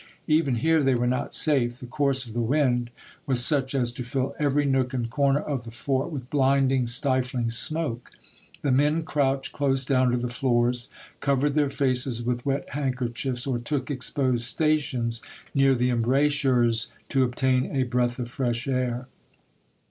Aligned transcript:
Even 0.25 0.55
here 0.55 0.81
they 0.81 0.95
were 0.95 1.05
not 1.05 1.31
safe; 1.31 1.79
the 1.79 1.85
course 1.85 2.25
of 2.25 2.33
the 2.33 2.41
wind 2.41 2.89
was 3.27 3.45
such 3.45 3.75
as 3.75 3.91
to 3.91 4.03
fill 4.03 4.35
every 4.39 4.65
nook 4.65 4.95
and 4.95 5.11
corner 5.11 5.41
of 5.41 5.63
the 5.63 5.69
fort 5.69 6.11
with 6.11 6.27
blinding, 6.31 6.85
stifiiug 6.85 7.51
smoke; 7.53 8.09
the 8.63 8.71
men 8.71 9.03
crouched 9.03 9.51
close 9.51 9.85
down 9.85 10.09
to 10.09 10.17
the 10.17 10.27
floors, 10.27 10.89
covered 11.19 11.53
their 11.53 11.69
faces 11.69 12.23
with 12.23 12.47
wet 12.47 12.67
handkerchiefs, 12.71 13.45
or 13.45 13.59
took 13.59 13.91
exposed 13.91 14.43
stations 14.45 15.21
near 15.53 15.75
the 15.75 15.91
embrasures 15.91 16.87
to 17.09 17.21
obtain 17.21 17.67
a 17.75 17.83
breath 17.83 18.17
of 18.17 18.27
fresh 18.27 18.67
air. 18.67 19.07